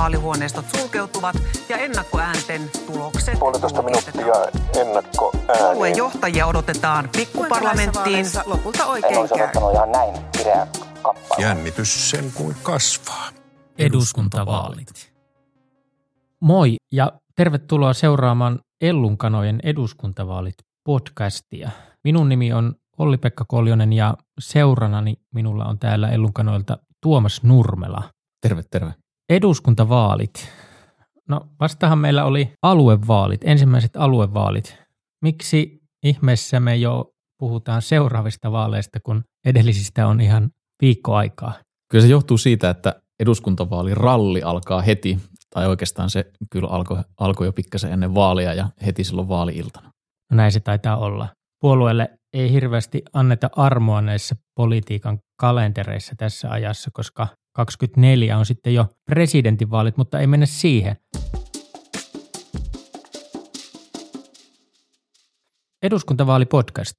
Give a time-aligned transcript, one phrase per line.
[0.00, 1.36] vaalihuoneistot sulkeutuvat
[1.68, 4.34] ja ennakkoäänten tulokset Puolitoista minuuttia
[4.80, 8.26] ennakko Puolueen johtajia odotetaan pikkuparlamenttiin.
[8.46, 9.42] Lopulta En oikein olisi käy.
[9.42, 10.66] odottanut ihan näin kireä
[11.02, 11.42] kappale.
[11.42, 13.28] Jännitys sen kuin kasvaa.
[13.78, 15.12] eduskuntavaalit.
[16.40, 20.54] Moi ja tervetuloa seuraamaan Ellunkanojen eduskuntavaalit
[20.84, 21.70] podcastia.
[22.04, 28.02] Minun nimi on Olli-Pekka Koljonen ja seuranani minulla on täällä Ellunkanoilta Tuomas Nurmela.
[28.40, 28.99] Terve, terve.
[29.30, 30.52] Eduskuntavaalit.
[31.28, 34.76] No vastahan meillä oli aluevaalit, ensimmäiset aluevaalit.
[35.22, 40.50] Miksi ihmeessä me jo puhutaan seuraavista vaaleista, kun edellisistä on ihan
[40.82, 41.52] viikko aikaa?
[41.90, 45.18] Kyllä se johtuu siitä, että eduskuntavaaliralli alkaa heti,
[45.54, 49.90] tai oikeastaan se kyllä alkoi, alkoi jo pikkasen ennen vaalia ja heti silloin vaaliiltana.
[50.30, 51.28] No näin se taitaa olla.
[51.60, 58.86] Puolueelle ei hirveästi anneta armoa näissä politiikan kalentereissa tässä ajassa, koska 24 on sitten jo
[59.10, 60.96] presidentinvaalit, mutta ei mennä siihen.
[65.82, 66.96] Eduskuntavaalipodcast.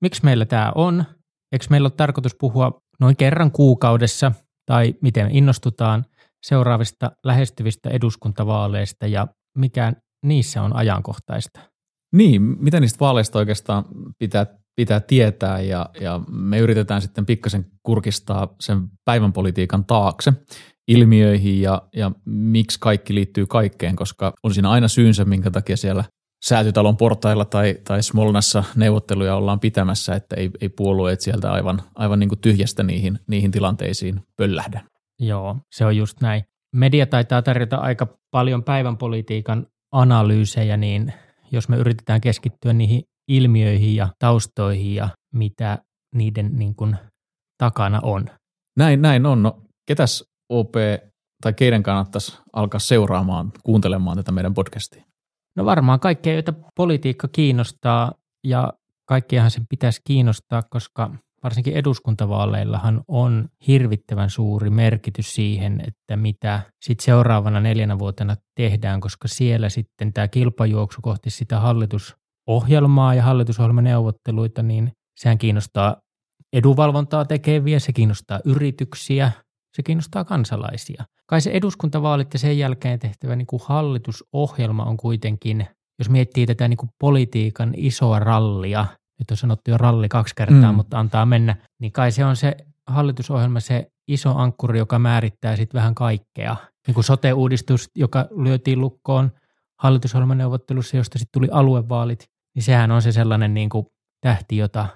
[0.00, 1.04] Miksi meillä tämä on?
[1.52, 4.32] Eikö meillä ole tarkoitus puhua noin kerran kuukaudessa
[4.66, 6.04] tai miten innostutaan
[6.46, 9.26] seuraavista lähestyvistä eduskuntavaaleista ja
[9.58, 9.92] mikä
[10.24, 11.60] niissä on ajankohtaista?
[12.12, 13.84] Niin, mitä niistä vaaleista oikeastaan
[14.18, 14.46] pitää,
[14.78, 20.32] pitää tietää ja, ja me yritetään sitten pikkasen kurkistaa sen päivän politiikan taakse
[20.88, 26.04] ilmiöihin ja, ja miksi kaikki liittyy kaikkeen, koska on siinä aina syynsä, minkä takia siellä
[26.44, 32.18] säätytalon portailla tai, tai Smolnassa neuvotteluja ollaan pitämässä, että ei, ei puolueet sieltä aivan, aivan
[32.18, 34.80] niin kuin tyhjästä niihin, niihin tilanteisiin pöllähdä.
[35.20, 36.44] Joo, se on just näin.
[36.74, 41.12] Media taitaa tarjota aika paljon päivän politiikan analyysejä, niin
[41.52, 45.78] jos me yritetään keskittyä niihin ilmiöihin ja taustoihin ja mitä
[46.14, 46.96] niiden niin kuin
[47.58, 48.26] takana on.
[48.76, 49.42] Näin, näin on.
[49.42, 50.74] No, ketäs OP
[51.42, 55.04] tai keiden kannattaisi alkaa seuraamaan, kuuntelemaan tätä meidän podcastia?
[55.56, 58.12] No varmaan kaikkea, joita politiikka kiinnostaa
[58.44, 58.72] ja
[59.04, 61.10] kaikkiahan sen pitäisi kiinnostaa, koska
[61.42, 69.28] varsinkin eduskuntavaaleillahan on hirvittävän suuri merkitys siihen, että mitä sitten seuraavana neljänä vuotena tehdään, koska
[69.28, 71.60] siellä sitten tämä kilpajuoksu kohti sitä
[72.48, 75.96] hallitusohjelmaa ja hallitusohjelmaneuvotteluita, niin sehän kiinnostaa
[76.52, 79.32] edunvalvontaa tekeviä, se kiinnostaa yrityksiä,
[79.76, 81.04] se kiinnostaa kansalaisia.
[81.26, 85.66] Kai se eduskuntavaalit ja sen jälkeen tehtävä niin kuin hallitusohjelma on kuitenkin,
[85.98, 88.86] jos miettii tätä niin kuin politiikan isoa rallia,
[89.18, 90.76] nyt on sanottu jo ralli kaksi kertaa, Mm.
[90.76, 92.56] mutta antaa mennä, niin kai se on se
[92.86, 96.56] hallitusohjelma se iso ankkuri, joka määrittää sitten vähän kaikkea.
[96.86, 99.30] Niin kuin sote-uudistus, joka lyötiin lukkoon
[99.78, 103.86] hallitusohjelmaneuvottelussa, josta sitten tuli aluevaalit, niin sehän on se sellainen niin kuin
[104.20, 104.88] tähti, jota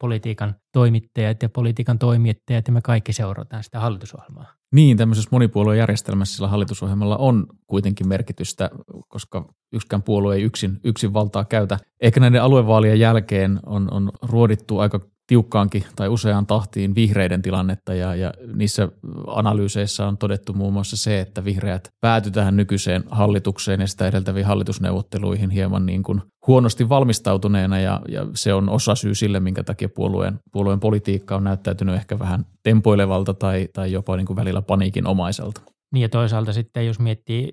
[0.00, 4.54] politiikan toimittajat ja politiikan toimittajat ja me kaikki seurataan sitä hallitusohjelmaa.
[4.72, 8.70] Niin, tämmöisessä monipuoluejärjestelmässä sillä hallitusohjelmalla on kuitenkin merkitystä,
[9.08, 11.78] koska yksikään puolue ei yksin, yksin valtaa käytä.
[12.00, 18.14] Ehkä näiden aluevaalien jälkeen on, on ruodittu aika tiukkaankin tai useaan tahtiin vihreiden tilannetta ja,
[18.14, 18.88] ja niissä
[19.26, 24.46] analyyseissä on todettu muun muassa se, että vihreät pääty tähän nykyiseen hallitukseen ja sitä edeltäviin
[24.46, 29.88] hallitusneuvotteluihin hieman niin kuin huonosti valmistautuneena ja, ja se on osa syy sille, minkä takia
[29.88, 35.06] puolueen, puolueen politiikka on näyttäytynyt ehkä vähän tempoilevalta tai, tai jopa niin kuin välillä paniikin
[35.06, 35.60] omaiselta.
[35.92, 37.52] Niin ja toisaalta sitten jos miettii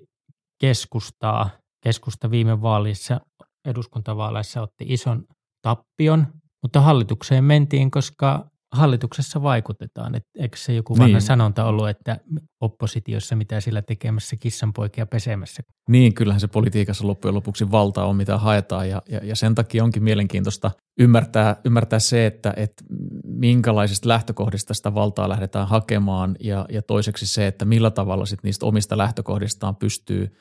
[0.60, 1.50] keskustaa,
[1.84, 3.20] keskusta viime vaalissa,
[3.64, 5.24] eduskuntavaaleissa otti ison
[5.62, 6.26] tappion,
[6.62, 10.14] mutta hallitukseen mentiin, koska hallituksessa vaikutetaan.
[10.14, 11.22] Et eikö se joku vanha Niin.
[11.22, 12.20] sanonta ollut, että
[12.60, 15.62] oppositiossa mitä sillä tekemässä kissanpoikia pesemässä?
[15.88, 19.84] Niin, kyllähän se politiikassa loppujen lopuksi valta on, mitä haetaan ja, ja, ja sen takia
[19.84, 22.84] onkin mielenkiintoista ymmärtää, ymmärtää se, että, että
[23.24, 28.66] minkälaisista lähtökohdista sitä valtaa lähdetään hakemaan ja, ja toiseksi se, että millä tavalla sit niistä
[28.66, 30.36] omista lähtökohdistaan pystyy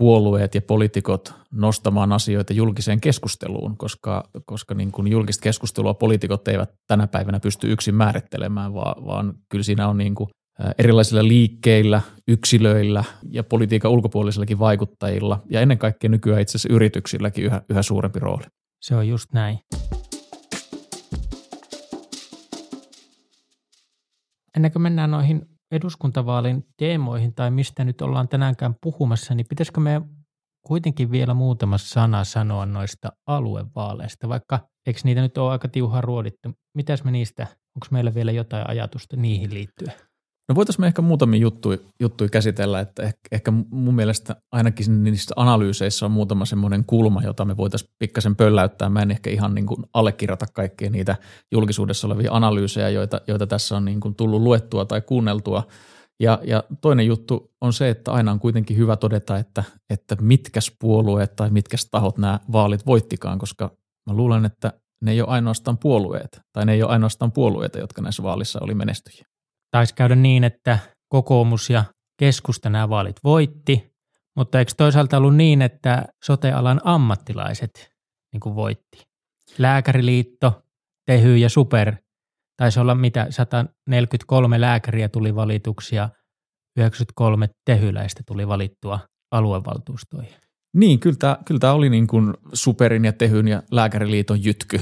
[0.00, 6.70] puolueet ja poliitikot nostamaan asioita julkiseen keskusteluun, koska, koska niin kuin julkista keskustelua poliitikot eivät
[6.86, 10.30] tänä päivänä pysty yksin määrittelemään, vaan, vaan kyllä siinä on niin kuin
[10.78, 17.62] erilaisilla liikkeillä, yksilöillä ja politiikan ulkopuolisillakin vaikuttajilla ja ennen kaikkea nykyään itse asiassa yrityksilläkin yhä,
[17.70, 18.44] yhä suurempi rooli.
[18.82, 19.58] Se on just näin.
[24.56, 30.02] Ennen kuin mennään noihin eduskuntavaalin teemoihin tai mistä nyt ollaan tänäänkään puhumassa, niin pitäisikö me
[30.66, 36.52] kuitenkin vielä muutama sana sanoa noista aluevaaleista, vaikka eikö niitä nyt ole aika tiuhaa ruodittu?
[36.74, 37.46] Mitäs me niistä,
[37.76, 40.09] onko meillä vielä jotain ajatusta niihin liittyen?
[40.50, 45.34] No voitaisiin me ehkä muutamia juttuja, juttuja käsitellä, että ehkä, ehkä mun mielestä ainakin niissä
[45.36, 48.88] analyyseissä on muutama semmoinen kulma, jota me voitaisiin pikkasen pölläyttää.
[48.88, 51.16] Mä en ehkä ihan niin kuin allekirjoita kaikkia niitä
[51.52, 55.66] julkisuudessa olevia analyysejä, joita, joita tässä on niin kuin tullut luettua tai kuunneltua.
[56.20, 60.72] Ja, ja toinen juttu on se, että aina on kuitenkin hyvä todeta, että, että mitkäs
[60.78, 63.70] puolueet tai mitkäs tahot nämä vaalit voittikaan, koska
[64.06, 64.72] mä luulen, että
[65.02, 68.74] ne ei ole ainoastaan puolueet, tai ne ei ole ainoastaan puolueita, jotka näissä vaalissa oli
[68.74, 69.29] menestyjiä.
[69.70, 70.78] Taisi käydä niin, että
[71.08, 71.84] kokoomus ja
[72.18, 73.92] keskusta nämä vaalit voitti,
[74.36, 77.90] mutta eikö toisaalta ollut niin, että sotealan ammattilaiset
[78.32, 79.02] niin kuin voitti?
[79.58, 80.62] Lääkäriliitto,
[81.06, 81.96] Tehy ja Super,
[82.56, 86.08] taisi olla mitä, 143 lääkäriä tuli valituksia,
[86.76, 88.98] 93 tehyläistä tuli valittua
[89.30, 90.36] aluevaltuustoihin.
[90.74, 94.80] Niin, kyllä tämä, kyllä tämä oli niin kuin Superin ja Tehyn ja Lääkäriliiton jytky.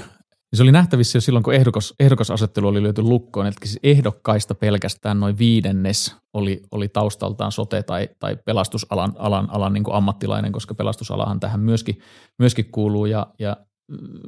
[0.55, 5.21] Se oli nähtävissä jo silloin, kun ehdokas, ehdokasasettelu oli löyty lukkoon, että siis ehdokkaista pelkästään
[5.21, 11.41] noin viidennes oli, oli taustaltaan sote- tai, tai pelastusalan alan, alan niin ammattilainen, koska pelastusalahan
[11.41, 11.99] tähän myöskin,
[12.39, 13.07] myöskin kuuluu.
[13.07, 13.57] Ja, ja,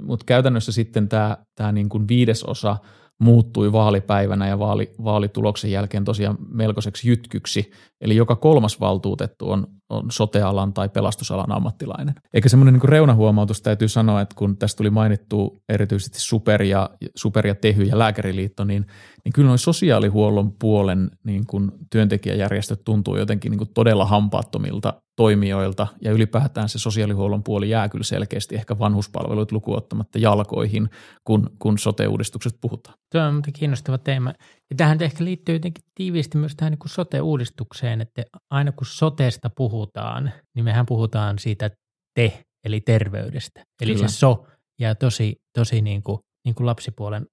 [0.03, 2.77] mutta käytännössä sitten tämä, tämä niin kuin viidesosa–
[3.21, 7.71] muuttui vaalipäivänä ja vaali, vaalituloksen jälkeen tosiaan melkoiseksi jytkyksi.
[8.01, 12.15] Eli joka kolmas valtuutettu on, on sotealan tai pelastusalan ammattilainen.
[12.35, 17.47] Eikä semmoinen niin reunahuomautus täytyy sanoa, että kun tästä tuli mainittu erityisesti Super ja, Super
[17.47, 18.87] ja Tehy ja Lääkäriliitto, niin,
[19.25, 25.87] niin kyllä noin sosiaalihuollon puolen niin kuin työntekijäjärjestöt tuntuu jotenkin niin kuin todella hampaattomilta toimijoilta
[26.01, 30.91] ja ylipäätään se sosiaalihuollon puoli jää kyllä selkeästi ehkä vanhuspalveluit lukuottamatta jalkoihin,
[31.25, 32.99] kun, kun sote-uudistukset puhutaan.
[33.13, 34.33] Tuo on kiinnostava teema.
[34.71, 40.33] Ja tähän ehkä liittyy jotenkin tiiviisti myös tähän niin sote-uudistukseen, että aina kun sotesta puhutaan,
[40.55, 41.71] niin mehän puhutaan siitä
[42.15, 43.65] te, eli terveydestä.
[43.83, 44.09] Eli Kyllä.
[44.09, 44.47] se so
[44.81, 47.27] jää tosi, tosi niin kuin, niin kuin lapsipuolen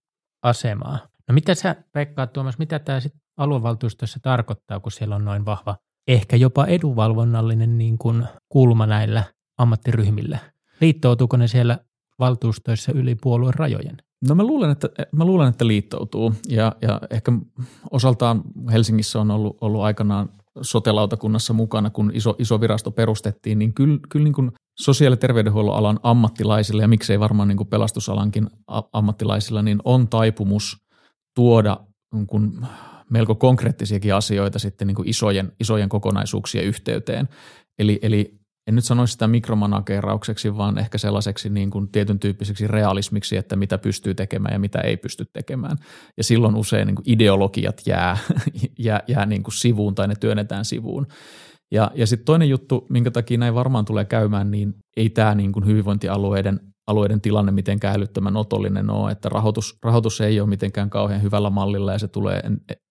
[0.44, 1.00] asemaa.
[1.28, 5.76] No mitä sä Pekka Tuomas, mitä tämä sitten aluevaltuustossa tarkoittaa, kun siellä on noin vahva,
[6.08, 9.24] ehkä jopa edunvalvonnallinen niin kuin kulma näillä
[9.58, 10.40] ammattiryhmillä?
[10.82, 11.78] Liittoutuuko ne siellä
[12.20, 13.98] valtuustoissa yli puolueen rajojen?
[14.28, 17.32] No mä luulen, että, mä luulen, että liittoutuu ja, ja ehkä
[17.92, 20.30] osaltaan Helsingissä on ollut, ollut aikanaan
[20.62, 25.76] sotelautakunnassa mukana, kun iso, iso virasto perustettiin, niin kyllä, kyllä niin kuin sosiaali- ja terveydenhuollon
[25.76, 28.50] alan ammattilaisilla ja miksei varmaan niin kuin pelastusalankin
[28.94, 30.78] ammattilaisilla, niin on taipumus
[31.36, 31.80] tuoda
[32.14, 32.68] niin kuin
[33.10, 37.30] melko konkreettisiakin asioita sitten niin kuin isojen, isojen kokonaisuuksien yhteyteen.
[37.80, 38.38] Eli, eli
[38.68, 43.78] en nyt sanoisi sitä mikromanakeeraukseksi, vaan ehkä sellaiseksi niin kuin tietyn tyyppiseksi realismiksi, että mitä
[43.78, 45.78] pystyy tekemään ja mitä ei pysty tekemään.
[46.18, 48.18] Ja silloin usein niin kuin ideologiat jää,
[48.80, 51.08] jää, jää niin kuin sivuun tai ne työnnetään sivuun.
[51.72, 55.52] Ja, ja sitten toinen juttu, minkä takia näin varmaan tulee käymään, niin ei tämä niin
[55.52, 61.22] kuin hyvinvointialueiden alueiden tilanne mitenkään älyttömän otollinen ole, että rahoitus, rahoitus ei ole mitenkään kauhean
[61.22, 62.42] hyvällä mallilla ja se tulee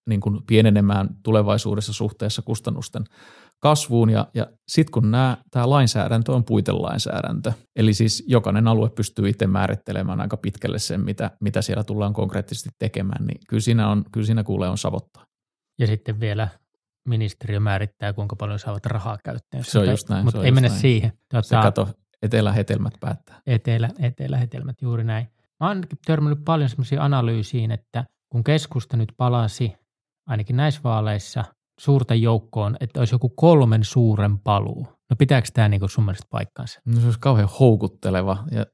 [0.08, 3.04] niin kuin pienenemään tulevaisuudessa suhteessa kustannusten
[3.60, 9.28] kasvuun ja, ja sitten kun nämä, tämä lainsäädäntö on puitelainsäädäntö, eli siis jokainen alue pystyy
[9.28, 14.04] itse määrittelemään aika pitkälle sen, mitä, mitä siellä tullaan konkreettisesti tekemään, niin kyllä siinä, on,
[14.12, 15.26] kyllä siinä kuulee on savottaa.
[15.78, 16.48] Ja sitten vielä
[17.08, 19.64] ministeriö määrittää, kuinka paljon saavat rahaa käyttöön.
[19.64, 20.24] Se on just näin.
[20.24, 20.80] Mutta ei mennä näin.
[20.80, 21.12] siihen.
[21.30, 21.88] Tuota, se kato,
[22.22, 23.40] etelähetelmät päättää.
[23.46, 25.26] Etelä, etelähetelmät, juuri näin.
[25.60, 29.72] Mä oon törmännyt paljon semmoisia analyysiin, että kun keskusta nyt palasi,
[30.26, 31.44] ainakin näissä vaaleissa–
[31.80, 34.88] suurta joukkoon, että olisi joku kolmen suuren paluu.
[35.10, 36.80] No pitääkö tämä niin sun mielestä paikkaansa?
[36.84, 38.66] No se olisi kauhean houkutteleva ja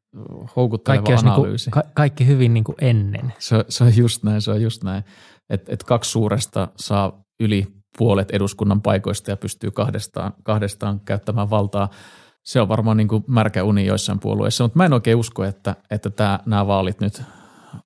[0.57, 1.67] houkutteleva kaikki analyysi.
[1.67, 3.33] Niin kuin, ka- kaikki hyvin niin kuin ennen.
[3.39, 5.05] Se, se on just näin, se on just näin.
[5.51, 7.67] Että et kaksi suuresta saa yli
[7.99, 11.89] puolet eduskunnan paikoista ja pystyy kahdestaan, kahdestaan käyttämään valtaa.
[12.45, 15.77] Se on varmaan niin kuin märkä uni joissain puolueissa, mutta mä en oikein usko, että,
[15.91, 17.23] että tämä, nämä vaalit nyt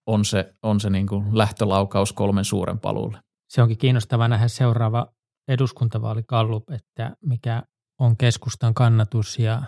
[0.06, 3.18] on se, on se niin kuin lähtölaukaus kolmen suuren paluulle.
[3.48, 5.06] Se onkin kiinnostava nähdä seuraava
[5.48, 7.62] eduskuntavaalikallup, että mikä
[8.00, 9.62] on keskustan kannatus ja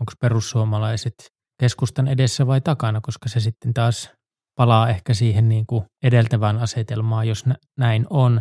[0.00, 1.14] onko perussuomalaiset
[1.60, 4.10] keskustan edessä vai takana, koska se sitten taas
[4.56, 7.44] palaa ehkä siihen niin kuin edeltävään asetelmaan, jos
[7.78, 8.40] näin on.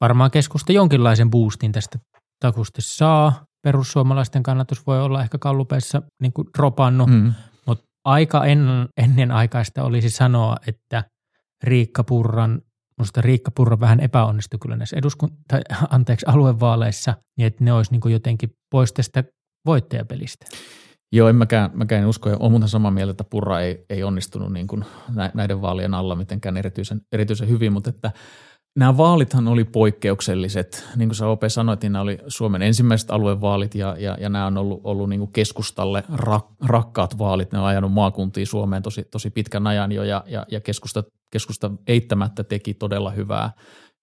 [0.00, 1.98] Varmaan keskusta jonkinlaisen boostin tästä
[2.40, 3.44] takusti saa.
[3.62, 7.34] Perussuomalaisten kannatus voi olla ehkä kallupeissa niin kuin dropannut, mm.
[7.66, 11.04] mutta aika ennen, ennen aikaista olisi sanoa, että
[11.64, 12.60] Riikka Purran
[12.98, 17.92] Minusta Riikka Purra vähän epäonnistui kyllä näissä eduskun- tai, anteeksi, aluevaaleissa, niin että ne olisi
[17.92, 19.24] niin jotenkin pois tästä
[19.66, 20.46] voittajapelistä.
[21.12, 22.30] Joo, en mäkään, mäkään usko.
[22.30, 24.84] Olen muuten samaa mieltä, että Purra ei, ei onnistunut niin kuin
[25.34, 28.10] näiden vaalien alla mitenkään erityisen, erityisen hyvin, mutta että
[28.78, 30.84] nämä vaalithan oli poikkeukselliset.
[30.96, 34.46] Niin kuin sä Ope sanoit, niin nämä oli Suomen ensimmäiset aluevaalit ja, ja, ja nämä
[34.46, 37.52] on ollut, ollut niin kuin keskustalle rak, rakkaat vaalit.
[37.52, 41.70] Ne on ajanut maakuntiin Suomeen tosi, tosi pitkän ajan jo ja, ja, ja keskusta, keskusta
[41.86, 43.50] eittämättä teki todella hyvää,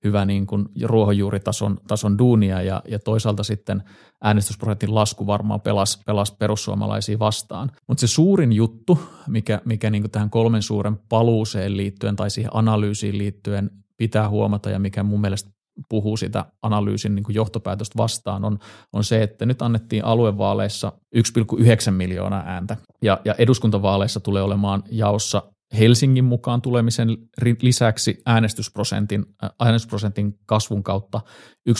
[0.03, 3.83] hyvää niin kuin ruohonjuuritason tason duunia ja, ja toisaalta sitten
[4.23, 7.71] äänestysprosentin lasku varmaan pelasi, pelasi perussuomalaisia vastaan.
[7.87, 13.17] Mutta se suurin juttu, mikä, mikä niin tähän kolmen suuren paluuseen liittyen tai siihen analyysiin
[13.17, 15.49] liittyen pitää huomata ja mikä mun mielestä
[15.89, 18.59] puhuu sitä analyysin niin kuin johtopäätöstä vastaan, on,
[18.93, 22.77] on se, että nyt annettiin aluevaaleissa 1,9 miljoonaa ääntä.
[23.01, 25.43] Ja, ja eduskuntavaaleissa tulee olemaan jaossa
[25.79, 27.17] Helsingin mukaan tulemisen
[27.61, 29.25] lisäksi äänestysprosentin,
[29.59, 31.21] äänestysprosentin kasvun kautta
[31.69, 31.75] 1,2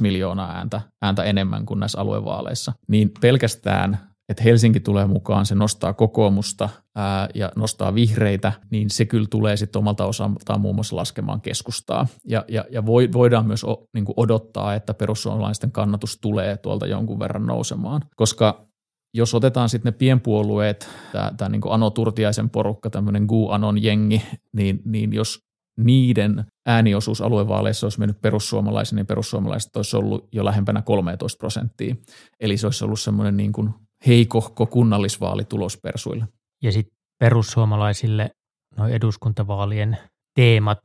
[0.00, 5.92] miljoonaa ääntä, ääntä enemmän kuin näissä aluevaaleissa, niin pelkästään että Helsinki tulee mukaan, se nostaa
[5.92, 11.40] kokoomusta ää, ja nostaa vihreitä, niin se kyllä tulee sitten omalta osaltaan muun muassa laskemaan
[11.40, 12.06] keskustaa.
[12.24, 17.18] Ja, ja, ja voi, voidaan myös o, niin odottaa, että perussuomalaisten kannatus tulee tuolta jonkun
[17.18, 18.66] verran nousemaan, koska
[19.14, 20.88] jos otetaan sitten ne pienpuolueet,
[21.36, 25.38] tämä niin Ano Turtiaisen porukka, tämmöinen Gu Anon jengi, niin, niin jos
[25.78, 31.96] niiden ääniosuus aluevaaleissa olisi mennyt perussuomalaisen, niin perussuomalaiset olisi ollut jo lähempänä 13 prosenttia.
[32.40, 33.74] Eli se olisi ollut semmoinen niin kuin
[34.06, 36.28] heikohko kunnallisvaalitulos persuille.
[36.62, 38.30] Ja sitten perussuomalaisille
[38.76, 39.98] noin eduskuntavaalien
[40.34, 40.80] teemat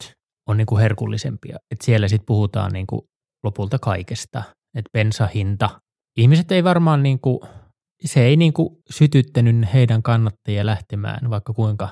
[0.47, 1.57] on niin kuin herkullisempia.
[1.71, 3.01] Et siellä sitten puhutaan niin kuin
[3.43, 4.43] lopulta kaikesta.
[4.75, 5.81] että bensahinta.
[6.17, 7.39] Ihmiset ei varmaan niin kuin
[8.05, 11.89] se ei niin kuin sytyttänyt heidän kannattajia lähtemään, vaikka kuinka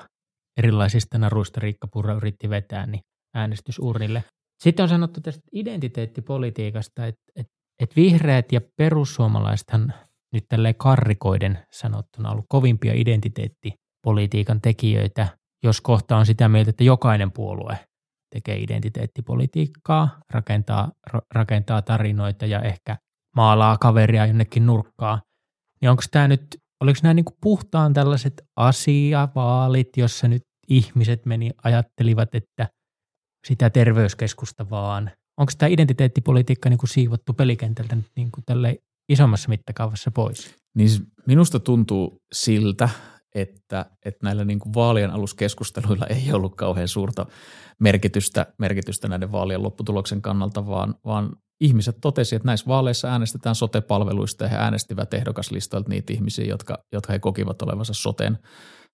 [0.56, 3.00] erilaisista naruista Riikka Purra yritti vetää niin
[3.34, 4.24] äänestysurnille.
[4.62, 9.94] Sitten on sanottu tästä identiteettipolitiikasta, että, että, että vihreät ja perussuomalaisethan
[10.32, 15.28] nyt tälleen karrikoiden sanottuna ollut kovimpia identiteettipolitiikan tekijöitä,
[15.64, 17.78] jos kohta on sitä mieltä, että jokainen puolue
[18.34, 20.92] tekee identiteettipolitiikkaa, rakentaa,
[21.34, 22.96] rakentaa tarinoita ja ehkä
[23.36, 25.22] maalaa kaveria jonnekin nurkkaan,
[25.80, 26.46] niin onko tämä nyt,
[26.80, 32.68] oliko nämä niinku puhtaan tällaiset asiavaalit, jossa nyt ihmiset meni, ajattelivat, että
[33.46, 35.10] sitä terveyskeskusta vaan.
[35.40, 38.76] Onko tämä identiteettipolitiikka niinku siivottu pelikentältä nyt niinku tälle
[39.08, 40.54] isommassa mittakaavassa pois?
[40.74, 42.88] Niin siis minusta tuntuu siltä,
[43.34, 47.26] että, että näillä niin kuin vaalien aluskeskusteluilla ei ollut kauhean suurta
[47.80, 54.44] merkitystä, merkitystä näiden vaalien lopputuloksen kannalta, vaan, vaan ihmiset totesi, että näissä vaaleissa äänestetään sote-palveluista
[54.44, 58.38] ja he äänestivät ehdokaslistoilta niitä ihmisiä, jotka, jotka he kokivat olevansa soten,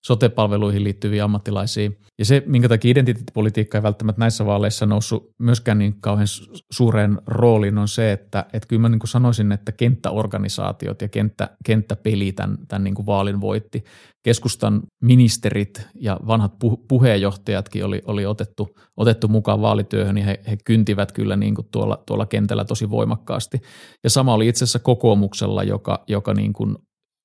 [0.05, 1.91] sote-palveluihin liittyviä ammattilaisia.
[2.19, 6.27] Ja se, minkä takia identiteettipolitiikka ei välttämättä näissä vaaleissa noussut myöskään niin kauhean
[6.71, 11.49] suureen rooliin, on se, että, että kyllä mä niin kuin sanoisin, että kenttäorganisaatiot ja kenttä,
[11.65, 13.83] kenttäpeli tämän, tämän niin kuin vaalin voitti.
[14.23, 16.53] Keskustan ministerit ja vanhat
[16.87, 22.03] puheenjohtajatkin oli, oli otettu, otettu mukaan vaalityöhön ja he, he kyntivät kyllä niin kuin tuolla,
[22.07, 23.61] tuolla kentällä tosi voimakkaasti.
[24.03, 26.75] Ja sama oli itse asiassa kokoomuksella, joka, joka niin kuin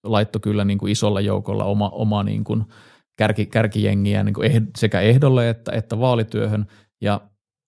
[0.05, 2.65] laittoi kyllä niin kuin isolla joukolla oma, oma niin kuin
[3.17, 6.67] kärki, kärkijengiä niin kuin sekä ehdolle että, että vaalityöhön.
[7.01, 7.21] Ja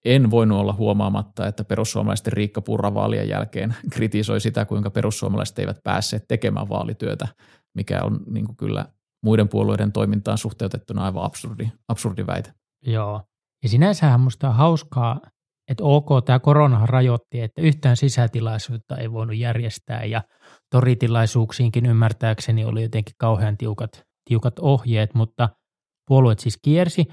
[0.04, 5.78] en voinut olla huomaamatta, että perussuomalaisten Riikka Purra vaalien jälkeen kritisoi sitä, kuinka perussuomalaiset eivät
[5.84, 7.28] päässeet tekemään vaalityötä,
[7.74, 8.86] mikä on niin kuin kyllä
[9.24, 12.52] muiden puolueiden toimintaan suhteutettuna aivan absurdi, absurdi väite.
[12.86, 13.22] Joo.
[13.62, 15.20] Ja sinänsähän minusta on hauskaa,
[15.70, 20.22] että ok, tämä korona rajoitti, että yhtään sisätilaisuutta ei voinut järjestää ja
[20.72, 25.48] toritilaisuuksiinkin ymmärtääkseni oli jotenkin kauhean tiukat, tiukat ohjeet, mutta
[26.08, 27.06] puolueet siis kiersi.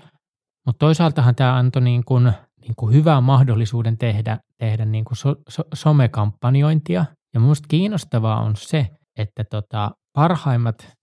[0.66, 5.36] Mutta toisaaltahan tämä antoi niin kuin, niin kuin hyvän mahdollisuuden tehdä, tehdä niin kuin so,
[5.50, 7.06] so, somekampanjointia.
[7.34, 8.88] Ja minusta kiinnostavaa on se,
[9.18, 10.94] että tota, parhaimmat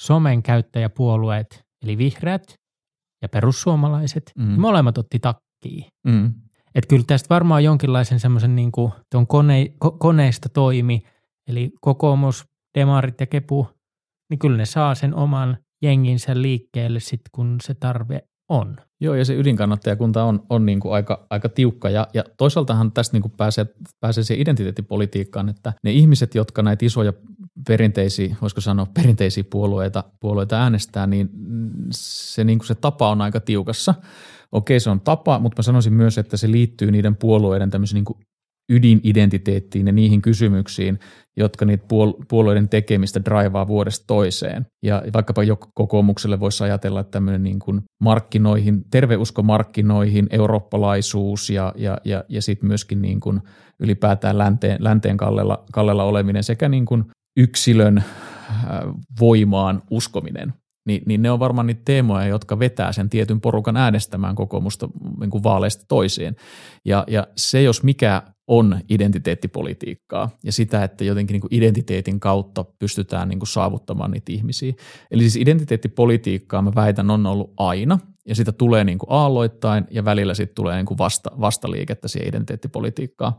[0.00, 2.42] somen käyttäjäpuolueet, eli vihreät
[3.22, 4.60] ja perussuomalaiset, mm.
[4.60, 5.84] molemmat otti takkiin.
[6.06, 6.34] Mm.
[6.74, 11.02] Että kyllä tästä varmaan jonkinlaisen semmoisen niin kuin, tuon kone, ko, koneista toimi,
[11.52, 12.44] eli kokoomus,
[12.78, 13.68] demarit ja kepu,
[14.30, 18.76] niin kyllä ne saa sen oman jenginsä liikkeelle sitten, kun se tarve on.
[19.00, 23.14] Joo, ja se ydinkannattajakunta on, on niin kuin aika, aika tiukka, ja, ja toisaaltahan tästä
[23.14, 23.66] niin kuin pääsee,
[24.00, 27.12] pääsee siihen identiteettipolitiikkaan, että ne ihmiset, jotka näitä isoja
[27.68, 31.30] perinteisiä, voisiko sanoa perinteisiä puolueita, puolueita äänestää, niin
[31.90, 33.94] se, niin kuin se tapa on aika tiukassa.
[34.52, 38.26] Okei, se on tapa, mutta mä sanoisin myös, että se liittyy niiden puolueiden tämmöisiin niin
[38.72, 40.98] ydinidentiteettiin ja niihin kysymyksiin,
[41.36, 41.84] jotka niitä
[42.28, 44.66] puolueiden tekemistä draivaa vuodesta toiseen.
[44.82, 51.72] Ja vaikkapa jo kokoomukselle voisi ajatella, että tämmöinen niin kuin markkinoihin, terveusko markkinoihin, eurooppalaisuus ja,
[51.76, 53.40] ja, ja, ja sitten myöskin niin kuin
[53.80, 57.04] ylipäätään länteen, länteen kallella, kallella oleminen sekä niin kuin
[57.36, 58.04] yksilön äh,
[59.20, 60.52] voimaan uskominen
[60.86, 64.88] niin, niin ne on varmaan niitä teemoja, jotka vetää sen tietyn porukan äänestämään kokoomusta
[65.20, 66.36] niin kuin vaaleista toiseen.
[66.84, 73.28] Ja, ja se, jos mikä on identiteettipolitiikkaa ja sitä, että jotenkin niin identiteetin kautta pystytään
[73.28, 74.72] niin saavuttamaan niitä ihmisiä.
[75.10, 80.34] Eli siis identiteettipolitiikkaa mä väitän on ollut aina ja sitä tulee niin aalloittain ja välillä
[80.34, 83.32] sitten tulee niin vasta, vastaliikettä siihen identiteettipolitiikkaan.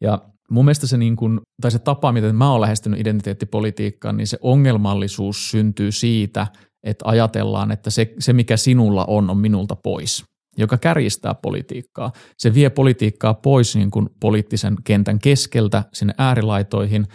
[0.00, 0.18] Ja
[0.50, 4.38] mun mielestä se, niin kuin, tai se tapa, miten mä oon lähestynyt identiteettipolitiikkaan, niin se
[4.40, 6.46] ongelmallisuus syntyy siitä,
[6.82, 10.24] että ajatellaan, että se, se mikä sinulla on, on minulta pois.
[10.58, 12.12] Joka kärjistää politiikkaa.
[12.38, 17.06] Se vie politiikkaa pois niin kuin poliittisen kentän keskeltä sinne äärilaitoihin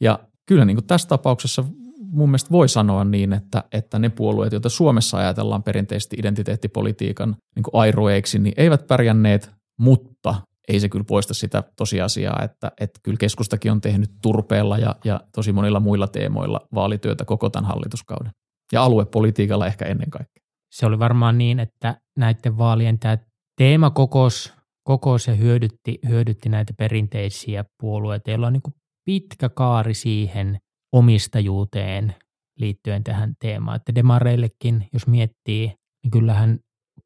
[0.00, 1.64] ja kyllä niin kuin tässä tapauksessa
[2.12, 7.62] mun mielestä voi sanoa niin, että, että ne puolueet, joita Suomessa ajatellaan perinteisesti identiteettipolitiikan niin
[7.62, 10.34] kuin airoeiksi, niin eivät pärjänneet, mutta
[10.68, 15.20] ei se kyllä poista sitä tosiasiaa, että, että kyllä keskustakin on tehnyt turpeella ja, ja
[15.34, 18.32] tosi monilla muilla teemoilla vaalityötä koko tämän hallituskauden.
[18.72, 20.42] Ja aluepolitiikalla ehkä ennen kaikkea.
[20.72, 23.18] Se oli varmaan niin, että näiden vaalien tämä
[23.56, 24.52] teema kokos,
[24.84, 30.58] kokos ja hyödytti, hyödytti näitä perinteisiä puolueita, joilla on niin pitkä kaari siihen
[30.92, 32.14] omistajuuteen
[32.58, 33.76] liittyen tähän teemaan.
[33.76, 35.66] Että demareillekin, jos miettii,
[36.04, 36.58] niin kyllähän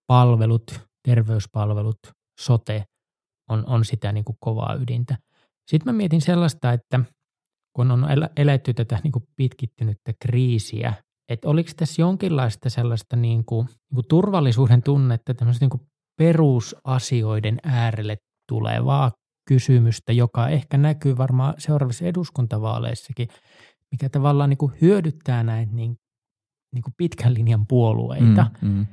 [0.06, 1.98] palvelut, terveyspalvelut,
[2.40, 2.84] sote
[3.50, 5.18] on, on sitä niin kuin kovaa ydintä.
[5.70, 7.00] Sitten mä mietin sellaista, että
[7.76, 10.94] kun on eletty tätä niin kuin pitkittynyttä kriisiä,
[11.28, 15.82] että oliko tässä jonkinlaista sellaista niin kuin, niin kuin turvallisuuden tunnetta, tämmöistä niin kuin
[16.18, 18.16] perusasioiden äärelle
[18.48, 19.12] tulevaa
[19.48, 23.28] kysymystä, joka ehkä näkyy varmaan seuraavissa eduskuntavaaleissakin,
[23.90, 25.96] mikä tavallaan niin kuin hyödyttää näitä niin,
[26.74, 28.46] niin kuin pitkän linjan puolueita.
[28.62, 28.86] Mm, mm.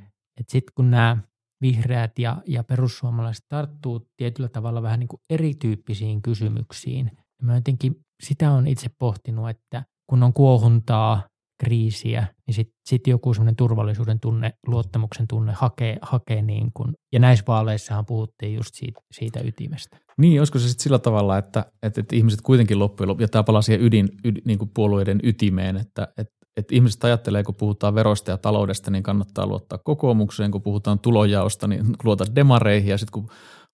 [0.48, 1.16] Sitten kun nämä
[1.60, 7.10] vihreät ja, ja perussuomalaiset tarttuu tietyllä tavalla vähän niin kuin erityyppisiin kysymyksiin.
[7.16, 11.22] Ja mä jotenkin sitä on itse pohtinut, että kun on kuohuntaa,
[11.58, 17.18] kriisiä, niin sitten sit joku semmoinen turvallisuuden tunne, luottamuksen tunne hakee, hakee niin kuin, ja
[17.18, 19.98] näissä vaaleissahan puhuttiin just siitä, siitä ytimestä.
[20.18, 23.42] Niin, olisiko se sitten sillä tavalla, että, että, että ihmiset kuitenkin loppujen lopuksi, ja tämä
[23.42, 27.94] palaa siihen ydin, ydin niin kuin puolueiden ytimeen, että, että, että ihmiset ajattelee, kun puhutaan
[27.94, 33.12] veroista ja taloudesta, niin kannattaa luottaa kokoomukseen, kun puhutaan tulojaosta, niin luota demareihin, ja sitten
[33.12, 33.30] kun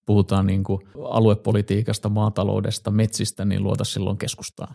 [0.06, 4.74] puhutaan niin kuin aluepolitiikasta, maataloudesta, metsistä, niin luota silloin keskustaan.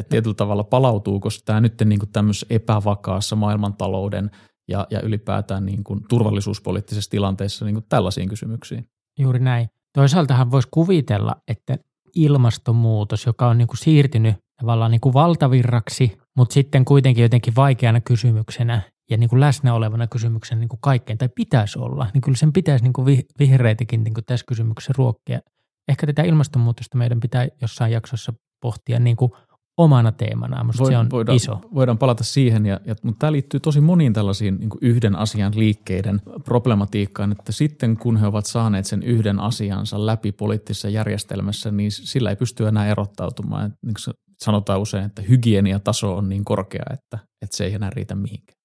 [0.00, 4.30] Että tietyllä tavalla palautuu, koska tämä nyt niin kuin tämmöisessä epävakaassa maailmantalouden
[4.68, 8.88] ja, ja ylipäätään niin kuin turvallisuuspoliittisessa tilanteessa niin kuin tällaisiin kysymyksiin.
[9.18, 9.68] Juuri näin.
[9.94, 11.78] Toisaaltahan voisi kuvitella, että
[12.14, 18.00] ilmastonmuutos, joka on niin kuin siirtynyt tavallaan niin kuin valtavirraksi, mutta sitten kuitenkin jotenkin vaikeana
[18.00, 22.36] kysymyksenä ja niin kuin läsnä olevana kysymyksenä niin kuin kaikkein, tai pitäisi olla, niin kyllä
[22.36, 25.40] sen pitäisi niin kuin vihreitäkin niin kuin tässä kysymyksessä ruokkia.
[25.88, 29.32] Ehkä tätä ilmastonmuutosta meidän pitää jossain jaksossa pohtia niin kuin
[29.76, 30.66] omana teemanaan.
[30.66, 31.58] Musta Voi, se on voidaan, iso.
[31.74, 36.20] Voidaan palata siihen, ja, ja, mutta tämä liittyy tosi moniin tällaisiin niin yhden asian liikkeiden
[36.44, 42.30] problematiikkaan, että sitten kun he ovat saaneet sen yhden asiansa läpi poliittisessa järjestelmässä, niin sillä
[42.30, 43.74] ei pysty enää erottautumaan.
[43.82, 48.14] Niin kuin sanotaan usein, että hygieniataso on niin korkea, että, että se ei enää riitä
[48.14, 48.60] mihinkään.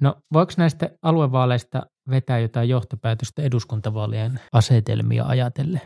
[0.00, 5.80] No voiko näistä aluevaaleista vetää jotain johtopäätöstä eduskuntavaalien asetelmia ajatellen?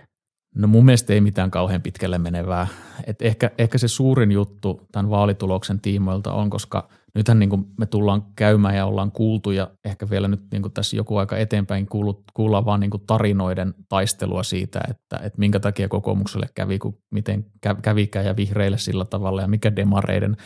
[0.56, 2.66] No mun mielestä ei mitään kauhean pitkälle menevää.
[3.06, 7.86] Et ehkä, ehkä se suurin juttu tämän vaalituloksen tiimoilta on, koska nythän niin kuin me
[7.86, 11.86] tullaan käymään ja ollaan kuultu ja ehkä vielä nyt niin kuin tässä joku aika eteenpäin
[12.34, 17.46] kuullaan vaan niin kuin tarinoiden taistelua siitä, että, että minkä takia kokoomukselle kävi, kun miten
[17.82, 20.36] kävikään ja vihreille sillä tavalla ja mikä demareiden.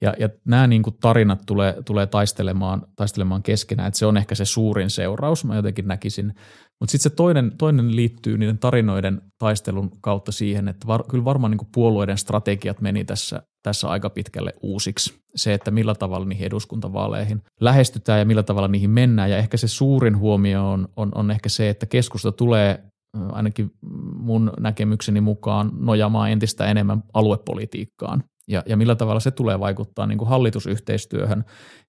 [0.00, 4.34] Ja, ja nämä niin kuin tarinat tulee, tulee taistelemaan, taistelemaan keskenään, että se on ehkä
[4.34, 6.34] se suurin seuraus, mä jotenkin näkisin–
[6.80, 11.50] mutta sitten se toinen, toinen liittyy niiden tarinoiden taistelun kautta siihen, että var, kyllä varmaan
[11.50, 15.14] niin puolueiden strategiat meni tässä, tässä aika pitkälle uusiksi.
[15.34, 19.30] Se, että millä tavalla niihin eduskuntavaaleihin lähestytään ja millä tavalla niihin mennään.
[19.30, 22.84] Ja ehkä se suurin huomio on, on, on ehkä se, että keskusta tulee
[23.32, 23.70] ainakin
[24.16, 28.24] mun näkemykseni mukaan nojamaan entistä enemmän aluepolitiikkaan.
[28.48, 31.44] Ja, ja millä tavalla se tulee vaikuttaa niin kuin hallitusyhteistyöhön,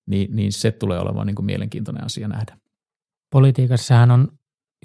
[0.08, 2.58] niin, niin se tulee olemaan niin kuin mielenkiintoinen asia nähdä.
[3.32, 4.28] Politiikassahan on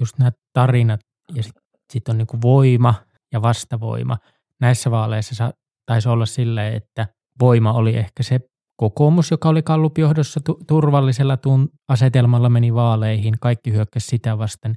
[0.01, 1.01] just nämä tarinat
[1.35, 2.95] ja sitten sit on niinku voima
[3.33, 4.19] ja vastavoima.
[4.61, 5.53] Näissä vaaleissa
[5.87, 7.07] taisi olla silleen, että
[7.41, 8.41] voima oli ehkä se
[8.77, 14.75] kokoomus, joka oli kallupjohdossa tu- turvallisella tun- asetelmalla meni vaaleihin, kaikki hyökkäsi sitä vasten.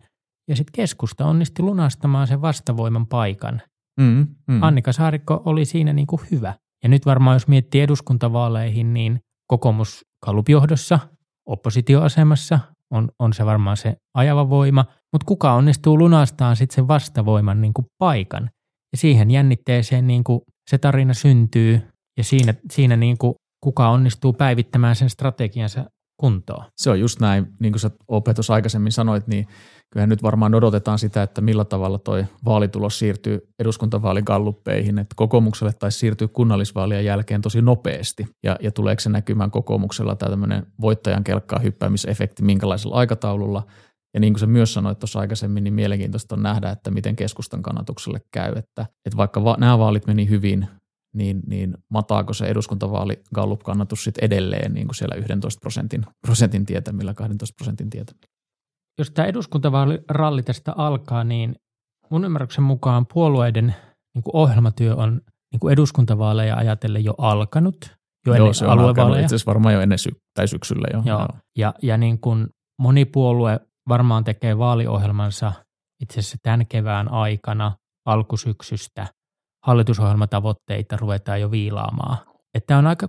[0.50, 3.62] Ja sitten keskusta onnisti lunastamaan sen vastavoiman paikan.
[4.00, 4.64] Mm, mm.
[4.64, 6.54] Annika Saarikko oli siinä niin kuin hyvä.
[6.84, 11.00] Ja nyt varmaan jos miettii eduskuntavaaleihin, niin kokoomus kallupjohdossa,
[11.46, 12.60] oppositioasemassa,
[12.92, 17.74] on, on se varmaan se ajava voima, mutta kuka onnistuu lunastaan sitten sen vastavoiman niin
[17.74, 18.50] kuin paikan.
[18.92, 21.82] Ja siihen jännitteeseen niin kuin se tarina syntyy
[22.18, 25.86] ja siinä, siinä niin kuin kuka onnistuu päivittämään sen strategiansa
[26.20, 26.66] kuntoon.
[26.78, 29.48] Se on just näin, niin kuin sä opetus aikaisemmin sanoit, niin
[29.94, 36.00] kyllähän nyt varmaan odotetaan sitä, että millä tavalla toi vaalitulos siirtyy eduskuntavaaligalluppeihin, että kokoomukselle taisi
[36.00, 41.60] siirtyä kunnallisvaalien jälkeen tosi nopeasti ja, ja tuleeko se näkymään kokoomuksella tämä tämmöinen voittajan kelkkaa
[41.60, 43.64] hyppäämisefekti minkälaisella aikataululla
[44.18, 47.62] ja niin kuin sä myös sanoit tuossa aikaisemmin, niin mielenkiintoista on nähdä, että miten keskustan
[47.62, 50.68] kannatukselle käy, että, että vaikka va- nämä vaalit meni hyvin,
[51.16, 57.14] niin, niin mataako se eduskuntavaali Gallup-kannatus sitten edelleen niin kuin siellä 11 prosentin, prosentin tietämillä,
[57.14, 58.28] 12 prosentin tietämillä.
[59.00, 61.56] Jos tämä eduskuntavaaliralli tästä alkaa, niin
[62.10, 63.76] mun ymmärryksen mukaan puolueiden
[64.16, 67.78] niin kuin ohjelmatyö on niin kuin eduskuntavaaleja ajatellen jo alkanut,
[68.26, 71.02] jo Joo, ennen se on alkanut itse asiassa varmaan jo ennen sy- tai syksyllä jo.
[71.06, 71.28] Joo.
[71.58, 72.48] Ja, ja niin kuin
[72.82, 75.54] moni puolue varmaan tekee vaaliohjelmansa
[76.02, 77.72] itse asiassa tämän kevään aikana
[78.06, 79.08] alkusyksystä.
[79.66, 82.18] Hallitusohjelmatavoitteita ruvetaan jo viilaamaan.
[82.54, 83.08] Että on aika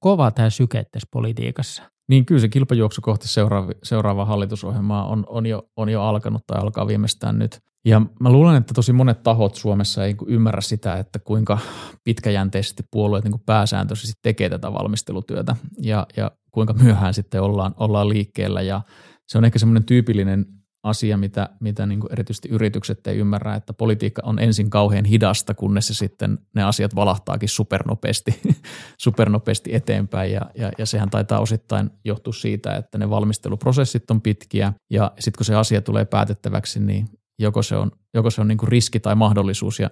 [0.00, 1.82] kova tämä syke tässä politiikassa.
[2.08, 6.60] Niin kyllä se kilpajuoksu kohti seuraava, seuraavaa hallitusohjelmaa on, on, jo, on jo alkanut tai
[6.60, 7.58] alkaa viimeistään nyt.
[7.84, 11.58] Ja mä luulen, että tosi monet tahot Suomessa ei niinku ymmärrä sitä, että kuinka
[12.04, 18.62] pitkäjänteisesti puolueet niin pääsääntöisesti tekee tätä valmistelutyötä ja, ja kuinka myöhään sitten ollaan, ollaan liikkeellä.
[18.62, 18.80] Ja
[19.28, 20.46] se on ehkä semmoinen tyypillinen
[20.86, 25.54] asia, mitä, mitä niin kuin erityisesti yritykset ei ymmärrä, että politiikka on ensin kauhean hidasta,
[25.54, 28.40] kunnes se sitten ne asiat valahtaakin supernopeasti,
[29.04, 34.72] supernopeasti eteenpäin ja, ja, ja sehän taitaa osittain johtua siitä, että ne valmisteluprosessit on pitkiä
[34.90, 37.06] ja sitten kun se asia tulee päätettäväksi, niin
[37.38, 39.90] joko se on, joko se on niin kuin riski tai mahdollisuus ja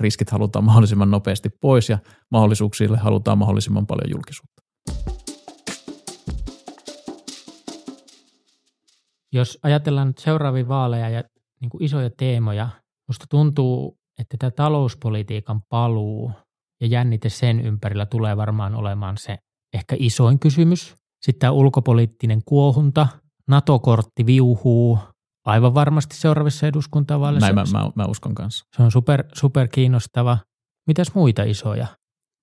[0.00, 1.98] riskit halutaan mahdollisimman nopeasti pois ja
[2.30, 4.62] mahdollisuuksille halutaan mahdollisimman paljon julkisuutta.
[9.32, 11.22] Jos ajatellaan nyt seuraavia vaaleja ja
[11.60, 12.68] niin kuin isoja teemoja,
[13.08, 16.32] musta tuntuu, että tämä talouspolitiikan paluu
[16.80, 19.38] ja jännite sen ympärillä tulee varmaan olemaan se
[19.74, 20.94] ehkä isoin kysymys.
[21.22, 23.08] Sitten tämä ulkopoliittinen kuohunta,
[23.48, 24.98] NATO-kortti viuhuu
[25.46, 27.52] aivan varmasti seuraavissa eduskuntavaaleissa.
[27.52, 28.64] Näin mä, mä, mä uskon kanssa.
[28.76, 30.38] Se on super, super kiinnostava.
[30.86, 31.86] Mitäs muita isoja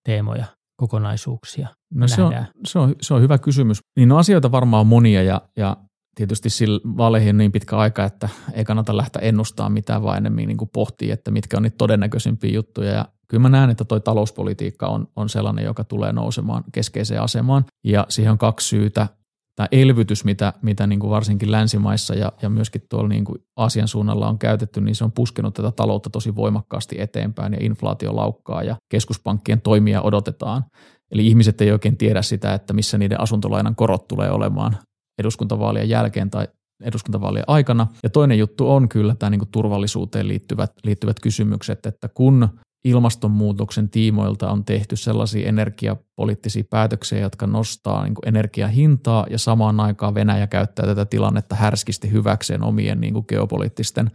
[0.06, 0.45] teemoja,
[0.80, 2.34] kokonaisuuksia No se on,
[2.65, 3.80] se, on, se on hyvä kysymys.
[3.95, 5.78] Niin no asioita varmaan on monia ja, ja
[6.19, 10.58] tietysti sillä vaaleihin niin pitkä aika, että ei kannata lähteä ennustamaan mitään, vaan enemmän niin
[10.58, 12.91] kuin pohtii, että mitkä on niitä todennäköisimpiä juttuja.
[12.91, 17.65] Ja kyllä mä näen, että toi talouspolitiikka on, on sellainen, joka tulee nousemaan keskeiseen asemaan.
[17.84, 19.08] Ja siihen on kaksi syytä.
[19.55, 23.88] Tämä elvytys, mitä, mitä niin kuin varsinkin länsimaissa ja, ja myöskin tuolla niin kuin Aasian
[23.88, 28.63] suunnalla on käytetty, niin se on puskenut tätä taloutta tosi voimakkaasti eteenpäin ja inflaatio laukkaa
[28.63, 30.63] ja keskuspankkien toimia odotetaan.
[31.12, 34.77] Eli ihmiset ei oikein tiedä sitä, että missä niiden asuntolainan korot tulee olemaan
[35.19, 36.47] eduskuntavaalien jälkeen tai
[36.84, 37.88] eduskuntavaalien aikana.
[38.03, 42.49] Ja toinen juttu on kyllä tämä niin turvallisuuteen liittyvät, liittyvät kysymykset, että kun
[42.84, 50.15] ilmastonmuutoksen tiimoilta on tehty sellaisia energiapoliittisia päätöksiä, jotka nostaa niin energian hintaa ja samaan aikaan
[50.15, 54.12] Venäjä käyttää tätä tilannetta härskisti hyväkseen omien niin geopoliittisten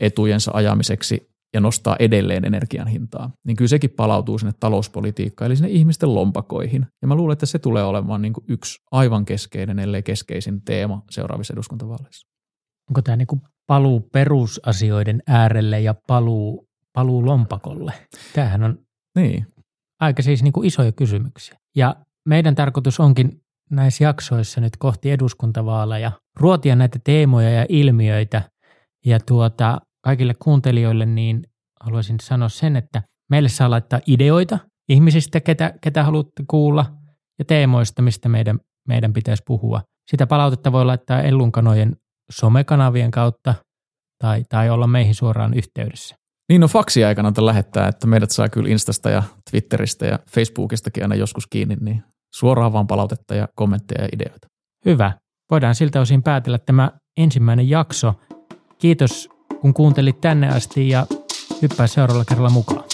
[0.00, 5.70] etujensa ajamiseksi ja nostaa edelleen energian hintaa, niin kyllä sekin palautuu sinne talouspolitiikkaan, eli sinne
[5.70, 6.86] ihmisten lompakoihin.
[7.02, 11.02] Ja mä luulen, että se tulee olemaan niin kuin yksi aivan keskeinen, ellei keskeisin teema
[11.10, 12.28] seuraavissa eduskuntavaaleissa.
[12.90, 17.92] Onko tämä niinku paluu perusasioiden äärelle ja paluu, paluu lompakolle?
[18.34, 18.78] Tämähän on
[19.16, 19.46] Niin,
[20.00, 21.58] aika siis niinku isoja kysymyksiä.
[21.76, 21.96] Ja
[22.28, 28.42] meidän tarkoitus onkin näissä jaksoissa nyt kohti eduskuntavaaleja ruotia näitä teemoja ja ilmiöitä.
[29.06, 31.42] Ja tuota, kaikille kuuntelijoille niin
[31.80, 34.58] haluaisin sanoa sen, että meille saa laittaa ideoita
[34.88, 36.86] ihmisistä, ketä, ketä haluatte kuulla,
[37.38, 38.58] ja teemoista, mistä meidän,
[38.88, 39.82] meidän pitäisi puhua.
[40.10, 41.96] Sitä palautetta voi laittaa Ellunkanojen
[42.32, 43.54] somekanavien kautta
[44.22, 46.14] tai, tai olla meihin suoraan yhteydessä.
[46.48, 51.04] niin no faksia ei kannata lähettää, että meidät saa kyllä Instasta ja Twitteristä ja Facebookistakin
[51.04, 52.02] aina joskus kiinni, niin
[52.34, 54.46] suoraan vaan palautetta ja kommentteja ja ideoita.
[54.84, 55.12] Hyvä.
[55.50, 58.14] Voidaan siltä osin päätellä tämä ensimmäinen jakso.
[58.78, 59.28] Kiitos,
[59.60, 61.06] kun kuuntelit tänne asti ja
[61.62, 62.84] hyppää seuraavalla kerralla mukaan.